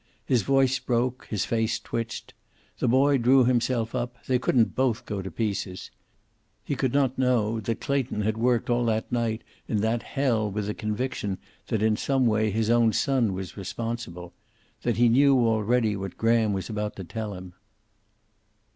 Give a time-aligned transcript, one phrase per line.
[0.25, 2.33] His voice broke, his face twitched.
[2.79, 5.91] The boy drew himself up; they couldn't both go to pieces.
[6.63, 10.65] He could not know that Clayton had worked all that night in that hell with
[10.65, 11.37] the conviction
[11.67, 14.33] that in some way his own son was responsible;
[14.81, 17.53] that he knew already what Graham was about to tell him.